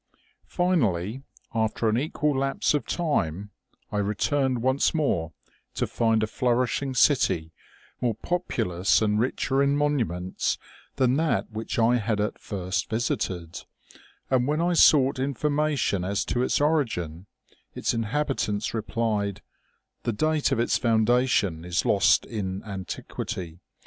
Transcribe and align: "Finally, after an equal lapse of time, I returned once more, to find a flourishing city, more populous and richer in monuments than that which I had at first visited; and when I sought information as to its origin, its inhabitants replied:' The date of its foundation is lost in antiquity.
"Finally, 0.47 1.21
after 1.53 1.87
an 1.87 1.95
equal 1.95 2.35
lapse 2.39 2.73
of 2.73 2.87
time, 2.87 3.51
I 3.91 3.99
returned 3.99 4.63
once 4.63 4.95
more, 4.95 5.31
to 5.75 5.85
find 5.85 6.23
a 6.23 6.25
flourishing 6.25 6.95
city, 6.95 7.51
more 8.01 8.15
populous 8.15 8.99
and 8.99 9.19
richer 9.19 9.61
in 9.61 9.77
monuments 9.77 10.57
than 10.95 11.17
that 11.17 11.51
which 11.51 11.77
I 11.77 11.97
had 11.97 12.19
at 12.19 12.39
first 12.39 12.89
visited; 12.89 13.61
and 14.31 14.47
when 14.47 14.59
I 14.59 14.73
sought 14.73 15.19
information 15.19 16.03
as 16.03 16.25
to 16.25 16.41
its 16.41 16.59
origin, 16.59 17.27
its 17.75 17.93
inhabitants 17.93 18.73
replied:' 18.73 19.43
The 20.03 20.13
date 20.13 20.51
of 20.51 20.59
its 20.59 20.79
foundation 20.79 21.63
is 21.63 21.85
lost 21.85 22.25
in 22.25 22.63
antiquity. 22.63 23.59